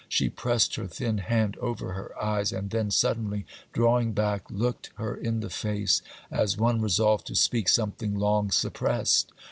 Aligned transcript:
She 0.09 0.29
pressed 0.29 0.77
her 0.77 0.87
thin 0.87 1.19
hand 1.19 1.57
over 1.57 1.93
her 1.93 2.19
eyes, 2.19 2.51
and 2.51 2.71
then, 2.71 2.89
suddenly 2.89 3.45
drawing 3.71 4.13
back, 4.13 4.49
looked 4.49 4.89
her 4.95 5.13
in 5.15 5.41
the 5.41 5.49
face 5.51 6.01
as 6.31 6.57
one 6.57 6.81
resolved 6.81 7.27
to 7.27 7.35
speak 7.35 7.69
something 7.69 8.17
long 8.17 8.49
suppressed. 8.49 9.31